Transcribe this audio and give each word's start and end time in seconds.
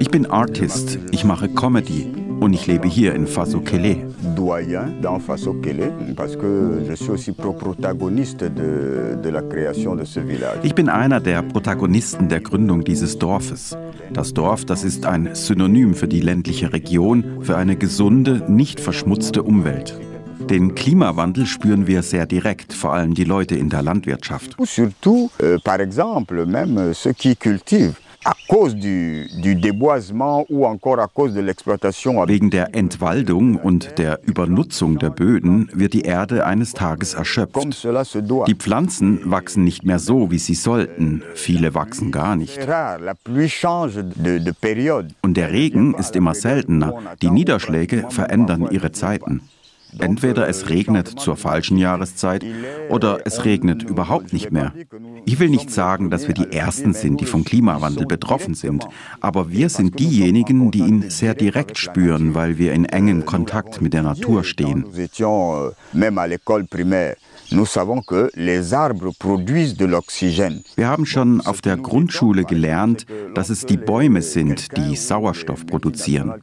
Ich 0.00 0.10
bin 0.10 0.26
Artist, 0.30 0.98
ich 1.10 1.24
mache 1.24 1.48
Comedy 1.50 2.10
und 2.40 2.54
ich 2.54 2.66
lebe 2.66 2.88
hier 2.88 3.14
in 3.14 3.26
Faso 3.26 3.60
Kele. 3.60 4.06
doyen 4.34 5.02
dans 5.02 5.18
Faso 5.22 5.52
Kele 5.60 5.92
parce 6.16 6.36
que 6.36 6.82
je 6.88 6.94
suis 6.94 7.10
aussi 7.10 7.32
protagoniste 7.32 8.44
de, 8.44 9.18
de 9.22 9.28
la 9.28 9.42
création 9.42 9.94
de 9.94 10.04
ce 10.04 10.20
village. 10.20 10.60
Ich 10.62 10.74
bin 10.74 10.88
einer 10.88 11.20
der 11.20 11.42
Protagonisten 11.42 12.30
der 12.30 12.40
Gründung 12.40 12.82
dieses 12.82 13.18
Dorfes. 13.18 13.76
Das 14.14 14.32
Dorf, 14.32 14.64
das 14.64 14.84
ist 14.84 15.04
ein 15.04 15.34
Synonym 15.34 15.92
für 15.92 16.08
die 16.08 16.20
ländliche 16.20 16.72
Region, 16.72 17.24
für 17.42 17.58
eine 17.58 17.76
gesunde, 17.76 18.42
nicht 18.48 18.80
verschmutzte 18.80 19.42
Umwelt. 19.42 20.00
Den 20.50 20.74
Klimawandel 20.74 21.46
spüren 21.46 21.86
wir 21.86 22.02
sehr 22.02 22.26
direkt, 22.26 22.72
vor 22.72 22.92
allem 22.92 23.14
die 23.14 23.24
Leute 23.24 23.54
in 23.56 23.70
der 23.70 23.82
Landwirtschaft. 23.82 24.56
Surtout, 24.64 25.30
euh, 25.42 25.58
par 25.64 25.80
exemple, 25.80 26.44
même 26.46 26.92
ceux 26.92 27.12
qui 27.12 27.36
cultivent. 27.36 27.94
Wegen 32.26 32.50
der 32.50 32.74
Entwaldung 32.74 33.56
und 33.56 33.98
der 33.98 34.20
Übernutzung 34.24 34.98
der 34.98 35.10
Böden 35.10 35.68
wird 35.74 35.92
die 35.92 36.02
Erde 36.02 36.46
eines 36.46 36.72
Tages 36.72 37.12
erschöpft. 37.12 37.84
Die 38.46 38.54
Pflanzen 38.54 39.30
wachsen 39.30 39.64
nicht 39.64 39.84
mehr 39.84 39.98
so, 39.98 40.30
wie 40.30 40.38
sie 40.38 40.54
sollten. 40.54 41.22
Viele 41.34 41.74
wachsen 41.74 42.10
gar 42.12 42.34
nicht. 42.36 42.58
Und 45.22 45.36
der 45.36 45.52
Regen 45.52 45.94
ist 45.94 46.16
immer 46.16 46.34
seltener. 46.34 46.94
Die 47.20 47.30
Niederschläge 47.30 48.06
verändern 48.08 48.68
ihre 48.70 48.92
Zeiten. 48.92 49.42
Entweder 49.98 50.48
es 50.48 50.68
regnet 50.68 51.08
zur 51.08 51.36
falschen 51.36 51.78
Jahreszeit 51.78 52.44
oder 52.88 53.20
es 53.24 53.44
regnet 53.44 53.82
überhaupt 53.82 54.32
nicht 54.32 54.50
mehr. 54.50 54.72
Ich 55.24 55.38
will 55.38 55.48
nicht 55.48 55.70
sagen, 55.70 56.10
dass 56.10 56.26
wir 56.26 56.34
die 56.34 56.52
Ersten 56.52 56.92
sind, 56.92 57.20
die 57.20 57.26
vom 57.26 57.44
Klimawandel 57.44 58.06
betroffen 58.06 58.54
sind, 58.54 58.86
aber 59.20 59.50
wir 59.50 59.68
sind 59.68 59.98
diejenigen, 59.98 60.70
die 60.70 60.80
ihn 60.80 61.10
sehr 61.10 61.34
direkt 61.34 61.78
spüren, 61.78 62.34
weil 62.34 62.58
wir 62.58 62.72
in 62.72 62.84
engem 62.84 63.24
Kontakt 63.24 63.80
mit 63.80 63.92
der 63.92 64.02
Natur 64.02 64.44
stehen. 64.44 64.84
Nous 67.54 67.66
savons 67.66 68.02
que 68.02 68.30
les 68.34 68.74
arbres 68.74 69.12
produisent 69.16 69.76
de 69.76 69.86
l'oxygène. 69.86 70.62
Wir 70.76 70.88
haben 70.88 71.06
schon 71.06 71.40
auf 71.40 71.60
der 71.60 71.76
Grundschule 71.76 72.44
gelernt, 72.44 73.06
dass 73.34 73.48
es 73.48 73.64
die 73.64 73.76
Bäume 73.76 74.22
sind, 74.22 74.76
die 74.76 74.96
Sauerstoff 74.96 75.64
produzieren. 75.64 76.34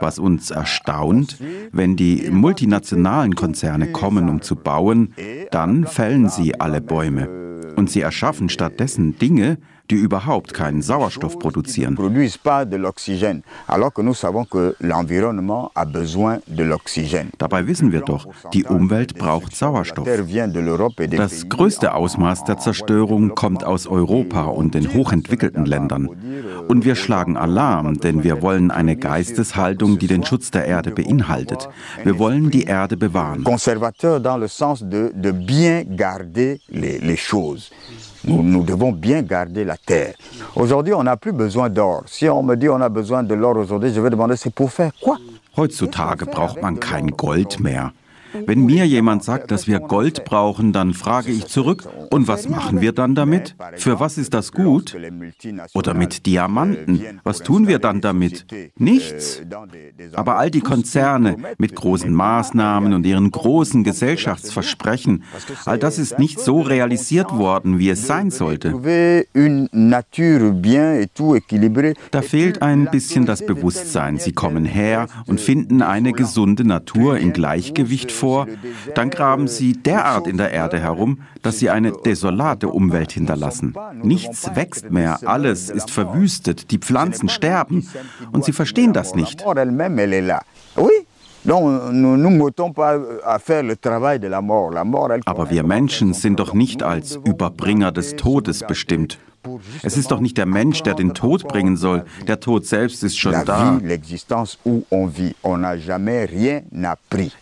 Was 0.00 0.20
uns 0.20 0.52
erstaunt, 0.52 1.38
wenn 1.72 1.96
die 1.96 2.30
multinationalen 2.30 3.34
Konzerne 3.34 3.90
kommen, 3.90 4.28
um 4.28 4.40
zu 4.40 4.54
bauen, 4.54 5.14
dann 5.50 5.84
fällen 5.84 6.28
sie 6.28 6.60
alle 6.60 6.80
Bäume. 6.80 7.28
Und 7.74 7.90
sie 7.90 8.02
erschaffen 8.02 8.48
stattdessen 8.48 9.18
Dinge, 9.18 9.58
die 9.90 9.96
überhaupt 9.96 10.54
keinen 10.54 10.82
Sauerstoff 10.82 11.38
produzieren. 11.38 11.96
Dabei 17.38 17.66
wissen 17.66 17.92
wir 17.92 18.00
doch, 18.00 18.26
die 18.52 18.64
Umwelt 18.64 19.14
braucht 19.18 19.54
Sauerstoff. 19.54 20.08
Das 21.10 21.48
größte 21.48 21.94
Ausmaß 21.94 22.44
der 22.44 22.58
Zerstörung 22.58 23.34
kommt 23.34 23.64
aus 23.64 23.86
Europa 23.86 24.44
und 24.44 24.74
den 24.74 24.94
hochentwickelten 24.94 25.66
Ländern. 25.66 26.08
Und 26.68 26.84
wir 26.84 26.94
schlagen 26.94 27.36
Alarm, 27.36 28.00
denn 28.00 28.24
wir 28.24 28.40
wollen 28.42 28.70
eine 28.70 28.96
Geisteshaltung, 28.96 29.98
die 29.98 30.06
den 30.06 30.24
Schutz 30.24 30.50
der 30.50 30.64
Erde 30.66 30.90
beinhaltet. 30.92 31.68
Wir 32.02 32.18
wollen 32.18 32.50
die 32.50 32.64
Erde 32.64 32.96
bewahren. 32.96 33.44
Conservateur 33.44 34.20
dans 34.20 34.38
le 34.38 34.48
sens 34.48 34.80
de, 34.80 35.12
de 35.14 35.32
bien 35.32 35.84
garder 35.96 36.56
les, 36.68 36.98
les 37.00 37.16
choses. 37.16 37.70
Nous, 38.26 38.42
nous, 38.42 38.62
devons 38.62 38.92
bien 38.92 39.22
garder 39.22 39.64
la 39.64 39.76
terre. 39.76 40.14
Aujourd'hui, 40.56 40.94
on 40.94 41.02
n'a 41.02 41.16
plus 41.16 41.32
besoin 41.32 41.68
d'or. 41.68 42.04
Si 42.06 42.28
on 42.28 42.42
me 42.42 42.56
dit 42.56 42.68
on 42.68 42.80
a 42.80 42.88
besoin 42.88 43.22
de 43.22 43.34
l'or 43.34 43.56
aujourd'hui, 43.56 43.92
je 43.92 44.00
vais 44.00 44.10
demander 44.10 44.36
c'est 44.36 44.54
pour 44.54 44.70
faire 44.70 44.92
quoi 45.00 45.18
Heutzutage 45.56 46.24
braucht 46.24 46.60
man 46.62 46.80
kein 46.80 47.06
Gold 47.08 47.60
mehr. 47.60 47.92
Wenn 48.46 48.66
mir 48.66 48.84
jemand 48.86 49.22
sagt, 49.22 49.52
dass 49.52 49.68
wir 49.68 49.78
Gold 49.78 50.24
brauchen, 50.24 50.72
dann 50.72 50.92
frage 50.92 51.30
ich 51.30 51.46
zurück, 51.46 51.86
und 52.10 52.28
was 52.28 52.48
machen 52.48 52.80
wir 52.80 52.92
dann 52.92 53.14
damit? 53.14 53.56
Für 53.76 54.00
was 54.00 54.18
ist 54.18 54.34
das 54.34 54.52
gut? 54.52 54.96
Oder 55.74 55.94
mit 55.94 56.26
Diamanten, 56.26 57.00
was 57.22 57.38
tun 57.40 57.68
wir 57.68 57.78
dann 57.78 58.00
damit? 58.00 58.46
Nichts. 58.76 59.42
Aber 60.12 60.36
all 60.38 60.50
die 60.50 60.60
Konzerne 60.60 61.36
mit 61.58 61.74
großen 61.74 62.12
Maßnahmen 62.12 62.92
und 62.92 63.06
ihren 63.06 63.30
großen 63.30 63.84
Gesellschaftsversprechen, 63.84 65.24
all 65.64 65.78
das 65.78 65.98
ist 65.98 66.18
nicht 66.18 66.40
so 66.40 66.60
realisiert 66.60 67.32
worden, 67.32 67.78
wie 67.78 67.90
es 67.90 68.06
sein 68.06 68.30
sollte. 68.30 68.74
Da 72.10 72.22
fehlt 72.22 72.62
ein 72.62 72.90
bisschen 72.90 73.26
das 73.26 73.46
Bewusstsein. 73.46 74.18
Sie 74.18 74.32
kommen 74.32 74.64
her 74.64 75.06
und 75.26 75.40
finden 75.40 75.82
eine 75.82 76.12
gesunde 76.12 76.64
Natur 76.64 77.18
in 77.18 77.32
Gleichgewicht 77.32 78.12
vor 78.12 78.46
dann 78.94 79.10
graben 79.10 79.48
sie 79.48 79.74
derart 79.74 80.26
in 80.26 80.36
der 80.36 80.50
Erde 80.50 80.80
herum, 80.80 81.20
dass 81.42 81.58
sie 81.58 81.70
eine 81.70 81.92
desolate 82.04 82.68
Umwelt 82.68 83.12
hinterlassen. 83.12 83.74
Nichts 84.02 84.50
wächst 84.54 84.90
mehr, 84.90 85.18
alles 85.24 85.70
ist 85.70 85.90
verwüstet, 85.90 86.70
die 86.70 86.78
Pflanzen 86.78 87.28
sterben 87.28 87.88
und 88.32 88.44
sie 88.44 88.52
verstehen 88.52 88.92
das 88.92 89.14
nicht. 89.14 89.44
Aber 95.26 95.50
wir 95.50 95.62
Menschen 95.62 96.14
sind 96.14 96.40
doch 96.40 96.54
nicht 96.54 96.82
als 96.82 97.16
Überbringer 97.16 97.92
des 97.92 98.16
Todes 98.16 98.64
bestimmt. 98.66 99.18
Es 99.82 99.96
ist 99.96 100.10
doch 100.10 100.20
nicht 100.20 100.36
der 100.38 100.46
Mensch, 100.46 100.82
der 100.82 100.94
den 100.94 101.14
Tod 101.14 101.46
bringen 101.48 101.76
soll. 101.76 102.04
Der 102.26 102.40
Tod 102.40 102.66
selbst 102.66 103.02
ist 103.02 103.18
schon 103.18 103.34
da. 103.44 103.78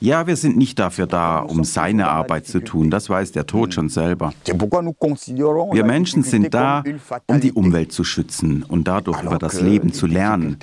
Ja, 0.01 0.27
wir 0.27 0.37
sind 0.37 0.57
nicht 0.57 0.79
dafür 0.79 1.07
da, 1.07 1.39
um 1.39 1.65
seine 1.65 2.09
Arbeit 2.09 2.47
zu 2.47 2.61
tun. 2.61 2.91
Das 2.91 3.09
weiß 3.09 3.33
der 3.33 3.47
Tod 3.47 3.75
schon 3.75 3.89
selber. 3.89 4.33
Wir 4.47 5.85
Menschen 5.85 6.23
sind 6.23 6.55
da, 6.55 6.83
um 7.27 7.41
die 7.41 7.53
Umwelt 7.53 7.93
zu 7.93 8.05
schützen 8.05 8.65
und 8.67 8.89
dadurch 8.89 9.23
über 9.23 9.39
das 9.39 9.61
Leben 9.61 9.93
zu 9.93 10.07
lernen. 10.07 10.57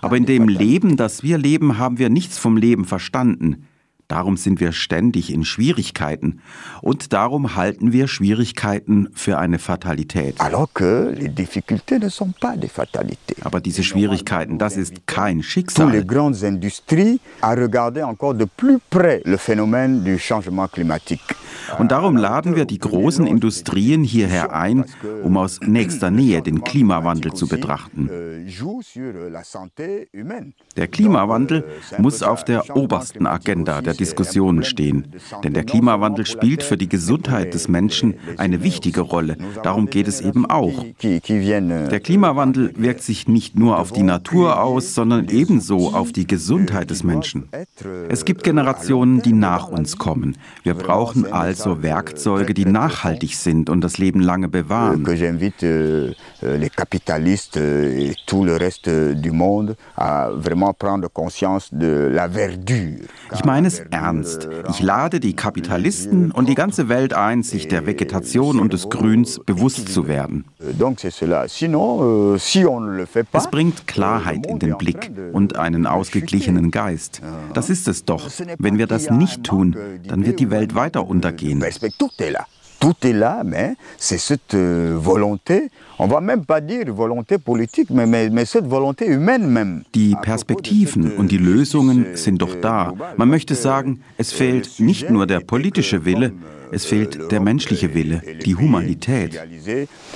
Aber 0.00 0.16
in 0.16 0.26
dem 0.26 0.48
Leben, 0.48 0.96
das 0.96 1.22
wir 1.22 1.38
leben, 1.38 1.78
haben 1.78 1.98
wir 1.98 2.08
nichts 2.10 2.38
vom 2.38 2.56
Leben 2.56 2.84
verstanden. 2.84 3.66
Darum 4.10 4.36
sind 4.36 4.58
wir 4.58 4.72
ständig 4.72 5.32
in 5.32 5.44
Schwierigkeiten 5.44 6.40
und 6.82 7.12
darum 7.12 7.54
halten 7.54 7.92
wir 7.92 8.08
Schwierigkeiten 8.08 9.08
für 9.14 9.38
eine 9.38 9.60
Fatalität. 9.60 10.34
Aber 13.42 13.60
diese 13.60 13.84
Schwierigkeiten, 13.84 14.58
das 14.58 14.76
ist 14.76 15.06
kein 15.06 15.44
Schicksal. 15.44 15.92
Und 21.78 21.92
darum 21.92 22.16
laden 22.16 22.56
wir 22.56 22.64
die 22.64 22.78
großen 22.78 23.26
Industrien 23.26 24.02
hierher 24.02 24.52
ein, 24.52 24.84
um 25.22 25.36
aus 25.36 25.60
nächster 25.60 26.10
Nähe 26.10 26.42
den 26.42 26.64
Klimawandel 26.64 27.32
zu 27.34 27.46
betrachten. 27.46 28.10
Der 30.76 30.88
Klimawandel 30.88 31.64
muss 31.98 32.22
auf 32.22 32.44
der 32.44 32.76
obersten 32.76 33.26
Agenda 33.26 33.82
der 33.82 33.99
Diskussionen 34.00 34.64
stehen. 34.64 34.98
Denn 35.44 35.54
der 35.54 35.64
Klimawandel 35.64 36.26
spielt 36.26 36.62
für 36.62 36.76
die 36.76 36.88
Gesundheit 36.88 37.54
des 37.54 37.68
Menschen 37.68 38.14
eine 38.36 38.62
wichtige 38.62 39.02
Rolle. 39.02 39.36
Darum 39.62 39.86
geht 39.86 40.08
es 40.08 40.20
eben 40.20 40.46
auch. 40.46 40.84
Der 41.02 42.00
Klimawandel 42.00 42.72
wirkt 42.76 43.02
sich 43.02 43.28
nicht 43.28 43.58
nur 43.58 43.78
auf 43.78 43.92
die 43.92 44.02
Natur 44.02 44.60
aus, 44.62 44.94
sondern 44.94 45.28
ebenso 45.28 45.90
auf 45.92 46.12
die 46.12 46.26
Gesundheit 46.26 46.90
des 46.90 47.04
Menschen. 47.04 47.48
Es 48.08 48.24
gibt 48.24 48.42
Generationen, 48.42 49.22
die 49.22 49.32
nach 49.32 49.68
uns 49.68 49.98
kommen. 49.98 50.36
Wir 50.62 50.74
brauchen 50.74 51.30
also 51.32 51.82
Werkzeuge, 51.82 52.54
die 52.54 52.64
nachhaltig 52.64 53.36
sind 53.36 53.70
und 53.70 53.82
das 53.82 53.98
Leben 53.98 54.20
lange 54.20 54.48
bewahren. 54.48 55.04
les 56.42 56.70
capitalistes 56.70 57.56
et 57.56 58.16
tout 58.26 58.44
le 58.44 58.56
reste 58.56 58.88
du 59.14 59.32
monde 59.32 59.76
à 59.96 60.30
vraiment 60.32 60.72
prendre 60.72 61.08
conscience 61.08 61.68
de 61.72 62.10
la 62.12 62.28
verdure. 62.28 63.06
Ich 63.34 63.44
meine 63.44 63.68
es 63.68 63.82
ernst. 63.90 64.48
Ich 64.70 64.80
lade 64.80 65.20
die 65.20 65.34
Kapitalisten 65.34 66.30
und 66.30 66.48
die 66.48 66.54
ganze 66.54 66.88
Welt 66.88 67.14
ein, 67.14 67.42
sich 67.42 67.68
der 67.68 67.86
Vegetation 67.86 68.58
und 68.60 68.72
des 68.72 68.88
Grüns 68.88 69.40
bewusst 69.44 69.88
zu 69.88 70.06
werden. 70.08 70.44
Es 73.32 73.50
bringt 73.50 73.86
Klarheit 73.86 74.46
in 74.46 74.58
den 74.58 74.78
Blick 74.78 75.10
und 75.32 75.56
einen 75.56 75.86
ausgeglichenen 75.86 76.70
Geist. 76.70 77.20
Das 77.54 77.70
ist 77.70 77.88
es 77.88 78.04
doch. 78.04 78.28
Wenn 78.58 78.78
wir 78.78 78.86
das 78.86 79.10
nicht 79.10 79.44
tun, 79.44 79.76
dann 80.06 80.24
wird 80.24 80.40
die 80.40 80.50
Welt 80.50 80.74
weiter 80.74 81.06
untergehen. 81.06 81.62
Tout 82.80 82.94
est 83.02 83.12
là, 83.12 83.42
mais 83.44 83.76
c'est 83.98 84.18
cette 84.18 84.54
euh, 84.54 84.96
volonté, 84.98 85.70
on 85.98 86.06
va 86.06 86.20
même 86.20 86.44
pas 86.44 86.60
dire 86.60 86.92
volonté 86.92 87.38
politique, 87.38 87.90
mais, 87.90 88.06
mais, 88.06 88.30
mais 88.30 88.46
cette 88.46 88.66
volonté 88.66 89.06
humaine 89.06 89.46
même. 89.46 89.82
Die 89.92 90.16
Perspektiven 90.22 91.12
und 91.18 91.30
die 91.30 91.38
Lösungen 91.38 92.16
sind 92.16 92.38
doch 92.40 92.56
da. 92.60 92.94
Man 93.16 93.28
möchte 93.28 93.54
sagen, 93.54 94.00
es 94.16 94.32
fehlt 94.32 94.80
nicht 94.80 95.10
nur 95.10 95.26
der 95.26 95.40
politische 95.40 96.04
Wille, 96.06 96.32
es 96.72 96.86
fehlt 96.86 97.30
der 97.30 97.40
menschliche 97.40 97.94
Wille, 97.94 98.22
die 98.44 98.56
Humanität. 98.56 99.38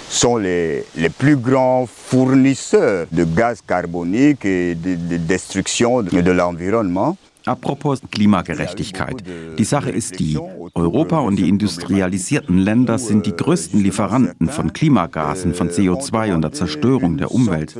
sont 0.09 0.37
les, 0.37 0.85
les 0.97 1.11
plus 1.11 1.37
grands 1.37 1.87
fournisseurs 1.87 3.07
de 3.11 3.25
gaz 3.25 3.61
carbonique 3.67 4.45
et 4.45 4.75
de, 4.75 4.95
de 4.95 5.17
destruction 5.17 6.03
de 6.03 6.31
l'environnement. 6.31 7.17
Apropos 7.47 8.01
Klimagerechtigkeit. 8.11 9.23
Die 9.59 9.65
Sache 9.65 9.91
ist 9.91 10.19
die, 10.19 10.39
Europa 10.75 11.19
und 11.19 11.37
die 11.37 11.49
industrialisierten 11.49 12.59
Länder 12.59 12.99
sind 12.99 13.27
die 13.27 13.37
größten 13.37 13.81
Lieferanten 13.83 14.49
von 14.49 14.73
Klimagasen, 14.73 15.55
von 15.55 15.69
CO2 15.69 16.35
und 16.35 16.43
der 16.43 16.53
Zerstörung 16.53 17.19
der 17.19 17.31
Umwelt. 17.31 17.77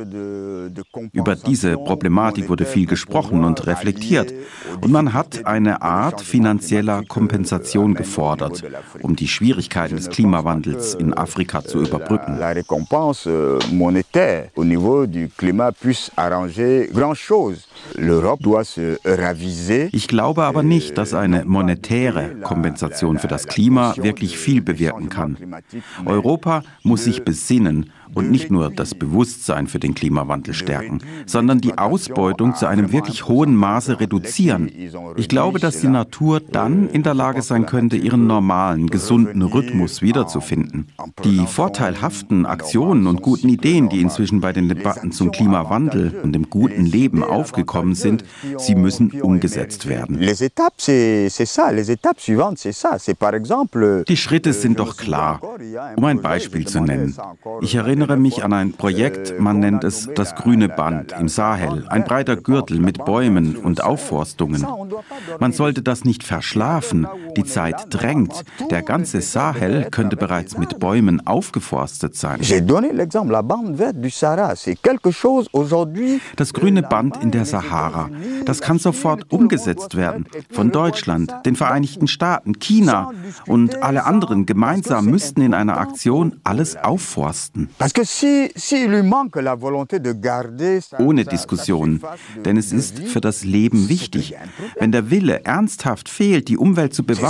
Über 1.11 1.35
diese 1.35 1.77
Problematik 1.77 2.49
wurde 2.49 2.65
viel 2.65 2.85
gesprochen 2.85 3.43
und 3.43 3.65
reflektiert. 3.65 4.33
Und 4.81 4.91
man 4.91 5.13
hat 5.13 5.45
eine 5.45 5.81
Art 5.81 6.21
finanzieller 6.21 7.03
Kompensation 7.03 7.95
gefordert, 7.95 8.63
um 9.01 9.15
die 9.15 9.27
Schwierigkeiten 9.27 9.95
des 9.95 10.09
Klimawandels 10.09 10.93
in 10.93 11.13
Afrika 11.13 11.63
zu 11.63 11.81
überbrücken. 11.81 12.37
La 12.39 12.51
récompense 12.51 13.27
au 14.55 14.63
niveau 14.63 15.05
du 15.05 15.27
climat 15.37 15.71
puisse 15.71 16.11
arranger 16.15 16.87
grand 16.93 17.15
ich 19.91 20.07
glaube 20.07 20.43
aber 20.43 20.63
nicht, 20.63 20.97
dass 20.97 21.13
eine 21.13 21.45
monetäre 21.45 22.35
Kompensation 22.41 23.19
für 23.19 23.27
das 23.27 23.47
Klima 23.47 23.95
wirklich 23.97 24.37
viel 24.37 24.61
bewirken 24.61 25.09
kann. 25.09 25.37
Europa 26.05 26.63
muss 26.83 27.05
sich 27.05 27.23
besinnen 27.23 27.91
und 28.15 28.31
nicht 28.31 28.49
nur 28.49 28.71
das 28.71 28.95
Bewusstsein 28.95 29.67
für 29.67 29.79
den 29.79 29.93
Klimawandel 29.93 30.53
stärken, 30.53 30.99
sondern 31.25 31.59
die 31.59 31.77
Ausbeutung 31.77 32.55
zu 32.55 32.65
einem 32.65 32.91
wirklich 32.91 33.27
hohen 33.27 33.55
Maße 33.55 33.99
reduzieren. 33.99 34.71
Ich 35.17 35.27
glaube, 35.27 35.59
dass 35.59 35.81
die 35.81 35.87
Natur 35.87 36.39
dann 36.39 36.89
in 36.89 37.03
der 37.03 37.13
Lage 37.13 37.41
sein 37.41 37.65
könnte, 37.65 37.97
ihren 37.97 38.25
normalen, 38.25 38.87
gesunden 38.87 39.41
Rhythmus 39.41 40.01
wiederzufinden. 40.01 40.87
Die 41.23 41.45
vorteilhaften 41.45 42.45
Aktionen 42.45 43.07
und 43.07 43.21
guten 43.21 43.49
Ideen, 43.49 43.89
die 43.89 44.01
inzwischen 44.01 44.39
bei 44.41 44.53
den 44.53 44.69
Debatten 44.69 45.11
zum 45.11 45.31
Klimawandel 45.31 46.19
und 46.23 46.33
dem 46.33 46.49
guten 46.49 46.85
Leben 46.85 47.23
aufgekommen 47.23 47.95
sind, 47.95 48.23
sie 48.57 48.75
müssen 48.75 49.11
umgesetzt 49.21 49.87
werden. 49.87 50.19
Die 54.07 54.17
Schritte 54.17 54.53
sind 54.53 54.79
doch 54.79 54.97
klar. 54.97 55.41
Um 55.95 56.05
ein 56.05 56.21
Beispiel 56.21 56.65
zu 56.65 56.79
nennen. 56.79 57.15
Ich 57.61 57.75
erinnere 57.75 58.04
erinnere 58.05 58.21
mich 58.21 58.43
an 58.43 58.53
ein 58.53 58.71
Projekt, 58.73 59.39
man 59.39 59.59
nennt 59.59 59.83
es 59.83 60.07
das 60.13 60.35
grüne 60.35 60.69
Band 60.69 61.15
im 61.19 61.27
Sahel, 61.27 61.87
ein 61.89 62.03
breiter 62.03 62.35
Gürtel 62.35 62.79
mit 62.79 63.03
Bäumen 63.03 63.55
und 63.55 63.83
Aufforstungen. 63.83 64.63
Man 65.39 65.53
sollte 65.53 65.81
das 65.81 66.05
nicht 66.05 66.23
verschlafen, 66.23 67.07
die 67.37 67.43
Zeit 67.43 67.87
drängt. 67.89 68.43
Der 68.69 68.81
ganze 68.81 69.21
Sahel 69.21 69.87
könnte 69.91 70.15
bereits 70.15 70.57
mit 70.57 70.79
Bäumen 70.79 71.25
aufgeforstet 71.25 72.15
sein. 72.15 72.39
Das 76.35 76.53
grüne 76.53 76.83
Band 76.83 77.17
in 77.21 77.31
der 77.31 77.45
Sahara, 77.45 78.09
das 78.45 78.61
kann 78.61 78.79
sofort 78.79 79.31
umgesetzt 79.31 79.95
werden. 79.95 80.25
Von 80.51 80.71
Deutschland, 80.71 81.33
den 81.45 81.55
Vereinigten 81.55 82.07
Staaten, 82.07 82.59
China 82.59 83.11
und 83.47 83.81
alle 83.83 84.05
anderen 84.05 84.45
gemeinsam 84.45 85.05
müssten 85.05 85.41
in 85.41 85.53
einer 85.53 85.77
Aktion 85.77 86.39
alles 86.43 86.75
aufforsten. 86.77 87.69
Ohne 90.99 91.25
Diskussion, 91.25 92.01
denn 92.43 92.57
es 92.57 92.71
ist 92.71 92.99
für 92.99 93.21
das 93.21 93.43
Leben 93.43 93.89
wichtig. 93.89 94.35
Wenn 94.79 94.91
der 94.91 95.09
Wille 95.09 95.43
ernsthaft 95.43 96.09
fehlt, 96.09 96.47
die 96.47 96.57
Umwelt 96.57 96.93
zu 96.93 97.03
bewahren, 97.03 97.24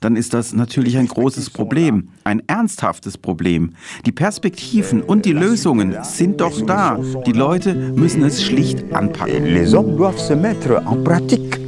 dann 0.00 0.16
ist 0.16 0.34
das 0.34 0.52
natürlich 0.52 0.98
ein 0.98 1.08
großes 1.08 1.50
Problem, 1.50 2.08
ein 2.24 2.42
ernsthaftes 2.46 3.18
Problem. 3.18 3.72
Die 4.06 4.12
Perspektiven 4.12 5.02
und 5.02 5.24
die 5.24 5.32
Lösungen 5.32 5.96
sind 6.02 6.40
doch 6.40 6.60
da. 6.66 6.98
Die 7.26 7.32
Leute 7.32 7.74
müssen 7.74 8.22
es 8.22 8.42
schlicht 8.42 8.92
anpacken. 8.92 9.44
Les 9.46 9.72
hommes 9.74 9.96
doivent 9.96 10.18
se 10.18 10.36
mettre 10.36 10.82
en 10.86 11.02
pratique. 11.04 11.63